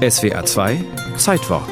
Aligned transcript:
SWA 0.00 0.46
2 0.46 0.82
Zeitwort 1.18 1.68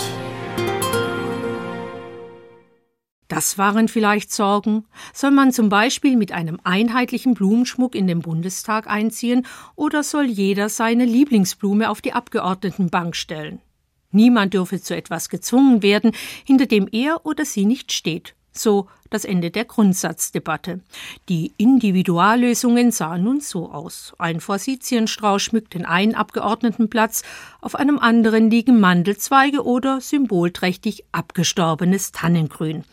Das 3.27 3.57
waren 3.57 3.89
vielleicht 3.89 4.31
Sorgen. 4.31 4.85
Soll 5.15 5.31
man 5.31 5.51
zum 5.51 5.71
Beispiel 5.71 6.15
mit 6.15 6.33
einem 6.33 6.61
einheitlichen 6.63 7.33
Blumenschmuck 7.33 7.95
in 7.95 8.07
den 8.07 8.21
Bundestag 8.21 8.87
einziehen 8.87 9.47
oder 9.77 10.03
soll 10.03 10.27
jeder 10.27 10.69
seine 10.69 11.07
Lieblingsblume 11.07 11.89
auf 11.89 12.03
die 12.03 12.13
Abgeordnetenbank 12.13 13.17
stellen? 13.17 13.63
Niemand 14.11 14.53
dürfe 14.53 14.83
zu 14.83 14.95
etwas 14.95 15.31
gezwungen 15.31 15.83
werden, 15.83 16.13
hinter 16.45 16.67
dem 16.67 16.87
er 16.93 17.25
oder 17.25 17.47
sie 17.47 17.65
nicht 17.65 17.93
steht. 17.93 18.35
So 18.53 18.89
das 19.11 19.25
Ende 19.25 19.51
der 19.51 19.65
Grundsatzdebatte. 19.65 20.81
Die 21.29 21.53
Individuallösungen 21.57 22.91
sahen 22.91 23.25
nun 23.25 23.41
so 23.41 23.71
aus. 23.71 24.15
Ein 24.19 24.41
Forsythienstrauß 24.41 25.41
schmückt 25.41 25.75
den 25.75 25.87
einen 25.87 26.15
Abgeordnetenplatz, 26.15 27.23
auf 27.61 27.75
einem 27.75 27.99
anderen 27.99 28.51
liegen 28.51 28.81
Mandelzweige 28.81 29.65
oder 29.65 30.01
symbolträchtig 30.01 31.05
abgestorbenes 31.13 32.13
Tannengrün. 32.13 32.85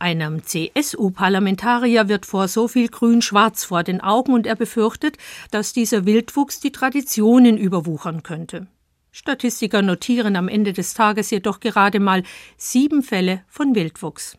Einem 0.00 0.44
CSU-Parlamentarier 0.44 2.08
wird 2.08 2.24
vor 2.24 2.46
so 2.46 2.68
viel 2.68 2.88
Grün-Schwarz 2.88 3.64
vor 3.64 3.82
den 3.82 4.00
Augen 4.00 4.32
und 4.32 4.46
er 4.46 4.54
befürchtet, 4.54 5.16
dass 5.50 5.72
dieser 5.72 6.06
Wildwuchs 6.06 6.60
die 6.60 6.70
Traditionen 6.70 7.58
überwuchern 7.58 8.22
könnte. 8.22 8.68
Statistiker 9.10 9.82
notieren 9.82 10.36
am 10.36 10.46
Ende 10.46 10.72
des 10.72 10.94
Tages 10.94 11.30
jedoch 11.30 11.58
gerade 11.58 11.98
mal 11.98 12.22
sieben 12.56 13.02
Fälle 13.02 13.42
von 13.48 13.74
Wildwuchs. 13.74 14.38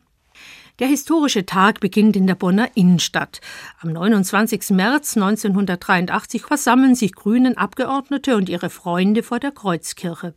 Der 0.79 0.88
historische 0.88 1.45
Tag 1.45 1.81
beginnt 1.81 2.15
in 2.15 2.25
der 2.25 2.35
Bonner 2.35 2.69
Innenstadt. 2.73 3.41
Am 3.81 3.91
29. 3.91 4.70
März 4.70 5.17
1983 5.17 6.43
versammeln 6.43 6.95
sich 6.95 7.13
Grünen 7.13 7.57
Abgeordnete 7.57 8.37
und 8.37 8.47
ihre 8.47 8.70
Freunde 8.70 9.21
vor 9.21 9.39
der 9.41 9.51
Kreuzkirche. 9.51 10.35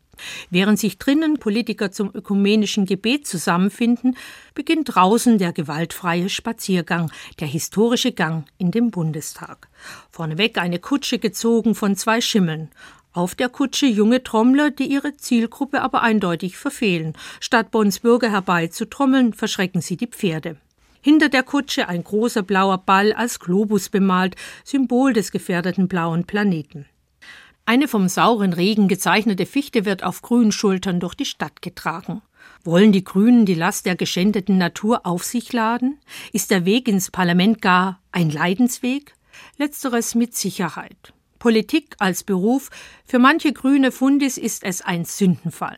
Während 0.51 0.81
sich 0.81 0.99
drinnen 0.99 1.39
Politiker 1.39 1.93
zum 1.93 2.11
ökumenischen 2.13 2.87
Gebet 2.87 3.25
zusammenfinden, 3.25 4.17
beginnt 4.53 4.97
draußen 4.97 5.39
der 5.39 5.53
gewaltfreie 5.53 6.29
Spaziergang, 6.29 7.13
der 7.39 7.47
historische 7.47 8.11
Gang 8.11 8.45
in 8.59 8.73
den 8.73 8.91
Bundestag. 8.91 9.69
Vorneweg 10.11 10.59
eine 10.59 10.81
Kutsche 10.81 11.21
gezogen 11.21 11.77
von 11.77 11.95
zwei 11.95 12.21
Schimmeln. 12.21 12.71
Auf 13.15 13.35
der 13.35 13.51
Kutsche 13.51 13.87
junge 13.87 14.23
Trommler, 14.23 14.71
die 14.71 14.87
ihre 14.87 15.17
Zielgruppe 15.17 15.83
aber 15.83 16.03
eindeutig 16.03 16.57
verfehlen. 16.57 17.13
Statt 17.41 17.71
Bonns 17.71 18.01
Bürger 18.01 18.31
herbeizutrommeln, 18.31 19.35
verschrecken 19.35 19.83
sie 19.83 19.99
die 19.99 20.07
Pferde. 20.07 20.57
Hinter 21.03 21.29
der 21.29 21.43
Kutsche 21.43 21.89
ein 21.89 22.05
großer 22.05 22.43
blauer 22.43 22.79
Ball 22.79 23.13
als 23.13 23.39
Globus 23.39 23.91
bemalt, 23.91 24.37
Symbol 24.65 25.13
des 25.13 25.31
gefährdeten 25.31 25.89
blauen 25.89 26.25
Planeten. 26.25 26.87
Eine 27.67 27.87
vom 27.87 28.09
sauren 28.09 28.55
Regen 28.55 28.89
gezeichnete 28.89 29.45
Fichte 29.45 29.85
wird 29.85 30.05
auf 30.05 30.23
grünen 30.23 30.53
Schultern 30.53 30.99
durch 30.99 31.15
die 31.15 31.27
Stadt 31.27 31.61
getragen. 31.61 32.23
Wollen 32.65 32.93
die 32.93 33.05
Grünen 33.05 33.45
die 33.45 33.55
Last 33.55 33.85
der 33.87 33.95
geschändeten 33.95 34.59
Natur 34.59 35.05
auf 35.05 35.23
sich 35.25 35.53
laden? 35.53 35.99
Ist 36.33 36.51
der 36.51 36.65
Weg 36.65 36.89
ins 36.89 37.11
Parlament 37.11 37.61
gar 37.61 38.01
ein 38.11 38.31
Leidensweg? 38.31 39.15
Letzteres 39.59 40.15
mit 40.15 40.35
Sicherheit. 40.35 41.13
Politik 41.43 41.97
als 41.99 42.23
Beruf, 42.23 42.71
für 43.05 43.19
manche 43.19 43.53
grüne 43.53 43.91
Fundis 43.91 44.39
ist 44.39 44.63
es 44.63 44.81
ein 44.81 45.05
Sündenfall. 45.05 45.77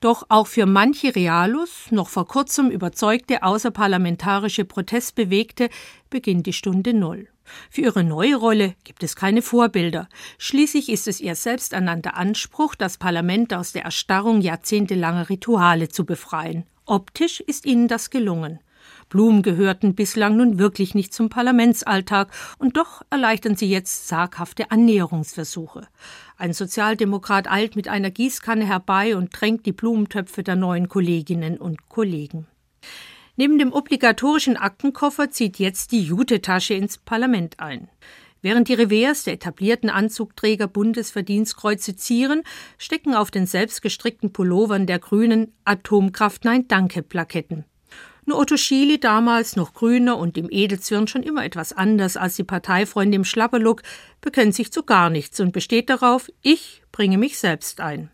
Doch 0.00 0.26
auch 0.28 0.48
für 0.48 0.66
manche 0.66 1.14
Realus, 1.14 1.92
noch 1.92 2.08
vor 2.08 2.26
kurzem 2.26 2.68
überzeugte 2.68 3.44
außerparlamentarische 3.44 4.64
Protestbewegte, 4.64 5.68
beginnt 6.10 6.46
die 6.46 6.52
Stunde 6.52 6.94
Null. 6.94 7.28
Für 7.70 7.82
ihre 7.82 8.02
neue 8.02 8.34
Rolle 8.34 8.74
gibt 8.82 9.04
es 9.04 9.14
keine 9.14 9.40
Vorbilder. 9.40 10.08
Schließlich 10.36 10.88
ist 10.88 11.06
es 11.06 11.20
ihr 11.20 11.36
selbsternannter 11.36 12.16
Anspruch, 12.16 12.74
das 12.74 12.96
Parlament 12.96 13.54
aus 13.54 13.70
der 13.70 13.84
Erstarrung 13.84 14.40
jahrzehntelanger 14.40 15.28
Rituale 15.28 15.90
zu 15.90 16.06
befreien. 16.06 16.64
Optisch 16.86 17.38
ist 17.38 17.66
ihnen 17.66 17.86
das 17.86 18.10
gelungen. 18.10 18.58
Blumen 19.08 19.42
gehörten 19.42 19.94
bislang 19.94 20.36
nun 20.36 20.58
wirklich 20.58 20.94
nicht 20.94 21.12
zum 21.14 21.28
Parlamentsalltag, 21.28 22.30
und 22.58 22.76
doch 22.76 23.02
erleichtern 23.10 23.56
sie 23.56 23.68
jetzt 23.68 24.08
zaghafte 24.08 24.70
Annäherungsversuche. 24.70 25.88
Ein 26.36 26.52
Sozialdemokrat 26.52 27.50
eilt 27.50 27.76
mit 27.76 27.88
einer 27.88 28.10
Gießkanne 28.10 28.66
herbei 28.66 29.16
und 29.16 29.30
drängt 29.32 29.66
die 29.66 29.72
Blumentöpfe 29.72 30.42
der 30.42 30.56
neuen 30.56 30.88
Kolleginnen 30.88 31.58
und 31.58 31.88
Kollegen. 31.88 32.46
Neben 33.36 33.58
dem 33.58 33.72
obligatorischen 33.72 34.56
Aktenkoffer 34.56 35.30
zieht 35.30 35.58
jetzt 35.58 35.92
die 35.92 36.02
Jutetasche 36.02 36.74
ins 36.74 36.98
Parlament 36.98 37.60
ein. 37.60 37.88
Während 38.40 38.68
die 38.68 38.74
Revers 38.74 39.24
der 39.24 39.34
etablierten 39.34 39.90
Anzugträger 39.90 40.68
Bundesverdienstkreuze 40.68 41.96
zieren, 41.96 42.42
stecken 42.78 43.14
auf 43.14 43.30
den 43.30 43.46
selbstgestrickten 43.46 44.32
Pullovern 44.32 44.86
der 44.86 45.00
Grünen 45.00 45.52
Atomkraft 45.64 46.44
Nein 46.44 46.68
Danke 46.68 47.02
Plaketten. 47.02 47.64
Nur 48.28 48.40
Otto 48.40 48.58
Schily, 48.58 49.00
damals 49.00 49.56
noch 49.56 49.72
grüner 49.72 50.18
und 50.18 50.36
im 50.36 50.50
Edelzwirn 50.50 51.08
schon 51.08 51.22
immer 51.22 51.46
etwas 51.46 51.72
anders 51.72 52.18
als 52.18 52.36
die 52.36 52.44
Parteifreunde 52.44 53.16
im 53.16 53.24
Schlapperlook, 53.24 53.82
bekennt 54.20 54.54
sich 54.54 54.70
zu 54.70 54.82
gar 54.82 55.08
nichts 55.08 55.40
und 55.40 55.52
besteht 55.52 55.88
darauf, 55.88 56.30
ich 56.42 56.82
bringe 56.92 57.16
mich 57.16 57.38
selbst 57.38 57.80
ein. 57.80 58.10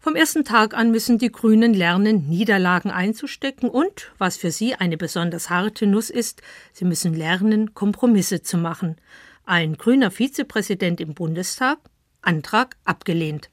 Vom 0.00 0.16
ersten 0.16 0.46
Tag 0.46 0.72
an 0.72 0.90
müssen 0.90 1.18
die 1.18 1.30
Grünen 1.30 1.74
lernen, 1.74 2.26
Niederlagen 2.30 2.90
einzustecken 2.90 3.68
und, 3.68 4.12
was 4.16 4.38
für 4.38 4.50
sie 4.50 4.76
eine 4.76 4.96
besonders 4.96 5.50
harte 5.50 5.86
Nuss 5.86 6.08
ist, 6.08 6.40
sie 6.72 6.86
müssen 6.86 7.12
lernen, 7.12 7.74
Kompromisse 7.74 8.40
zu 8.40 8.56
machen. 8.56 8.96
Ein 9.44 9.76
grüner 9.76 10.10
Vizepräsident 10.10 11.02
im 11.02 11.12
Bundestag? 11.12 11.76
Antrag 12.22 12.78
abgelehnt. 12.86 13.50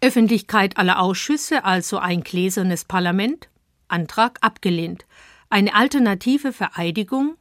Öffentlichkeit 0.00 0.76
aller 0.78 0.98
Ausschüsse, 0.98 1.64
also 1.64 1.98
ein 1.98 2.22
gläsernes 2.22 2.84
Parlament? 2.84 3.48
Antrag 3.88 4.38
abgelehnt. 4.40 5.06
Eine 5.48 5.74
alternative 5.74 6.52
Vereidigung? 6.52 7.36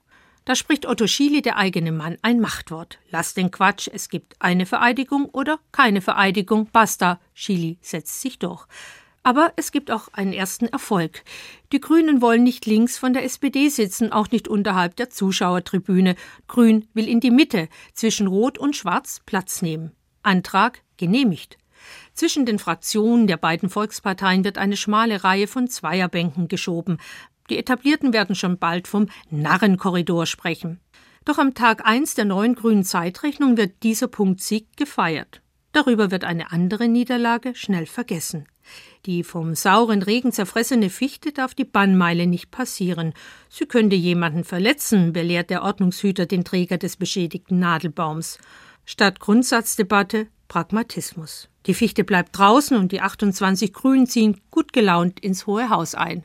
Da 0.45 0.55
spricht 0.55 0.85
Otto 0.85 1.07
Schily, 1.07 1.41
der 1.41 1.57
eigene 1.57 1.91
Mann, 1.91 2.17
ein 2.21 2.39
Machtwort. 2.39 2.99
Lass 3.09 3.33
den 3.33 3.49
Quatsch, 3.49 3.89
es 3.91 4.09
gibt 4.09 4.35
eine 4.39 4.67
Vereidigung 4.67 5.25
oder 5.25 5.59
keine 5.71 6.01
Vereidigung, 6.01 6.69
basta. 6.71 7.19
Schily 7.33 7.79
setzt 7.81 8.21
sich 8.21 8.37
durch. 8.37 8.67
Aber 9.23 9.53
es 9.55 9.71
gibt 9.71 9.89
auch 9.89 10.07
einen 10.09 10.33
ersten 10.33 10.67
Erfolg. 10.67 11.23
Die 11.71 11.79
Grünen 11.79 12.21
wollen 12.21 12.43
nicht 12.43 12.67
links 12.67 12.99
von 12.99 13.13
der 13.13 13.23
SPD 13.23 13.69
sitzen, 13.69 14.11
auch 14.11 14.29
nicht 14.29 14.47
unterhalb 14.47 14.95
der 14.97 15.09
Zuschauertribüne. 15.09 16.15
Grün 16.47 16.87
will 16.93 17.07
in 17.07 17.21
die 17.21 17.31
Mitte, 17.31 17.67
zwischen 17.95 18.27
Rot 18.27 18.59
und 18.59 18.75
Schwarz 18.75 19.21
Platz 19.25 19.63
nehmen. 19.63 19.93
Antrag 20.21 20.83
genehmigt. 20.97 21.57
Zwischen 22.15 22.45
den 22.45 22.59
Fraktionen 22.59 23.27
der 23.27 23.35
beiden 23.35 23.69
Volksparteien 23.69 24.45
wird 24.45 24.57
eine 24.57 24.77
schmale 24.77 25.25
Reihe 25.25 25.47
von 25.47 25.67
Zweierbänken 25.67 26.47
geschoben. 26.47 26.97
Die 27.49 27.57
Etablierten 27.57 28.13
werden 28.13 28.35
schon 28.35 28.57
bald 28.57 28.87
vom 28.87 29.07
Narrenkorridor 29.29 30.25
sprechen. 30.25 30.79
Doch 31.25 31.37
am 31.37 31.53
Tag 31.53 31.85
1 31.85 32.15
der 32.15 32.23
neuen 32.23 32.55
grünen 32.55 32.85
Zeitrechnung 32.85 33.57
wird 33.57 33.83
dieser 33.83 34.07
Punkt 34.07 34.41
Sieg 34.41 34.77
gefeiert. 34.77 35.41
Darüber 35.73 36.09
wird 36.09 36.23
eine 36.23 36.53
andere 36.53 36.87
Niederlage 36.87 37.53
schnell 37.53 37.85
vergessen. 37.85 38.47
Die 39.05 39.23
vom 39.23 39.53
sauren 39.53 40.01
Regen 40.01 40.31
zerfressene 40.31 40.89
Fichte 40.89 41.33
darf 41.33 41.53
die 41.53 41.65
Bannmeile 41.65 42.27
nicht 42.27 42.49
passieren. 42.49 43.13
Sie 43.49 43.65
könnte 43.65 43.97
jemanden 43.97 44.45
verletzen, 44.45 45.11
belehrt 45.11 45.49
der 45.49 45.63
Ordnungshüter 45.63 46.27
den 46.27 46.45
Träger 46.45 46.77
des 46.77 46.95
beschädigten 46.95 47.59
Nadelbaums. 47.59 48.37
Statt 48.85 49.19
Grundsatzdebatte 49.19 50.27
Pragmatismus. 50.47 51.49
Die 51.65 51.73
Fichte 51.73 52.03
bleibt 52.03 52.37
draußen 52.37 52.77
und 52.77 52.91
die 52.91 53.01
28 53.01 53.73
Grünen 53.73 54.07
ziehen 54.07 54.41
gut 54.51 54.71
gelaunt 54.73 55.19
ins 55.19 55.47
Hohe 55.47 55.69
Haus 55.69 55.95
ein. 55.95 56.23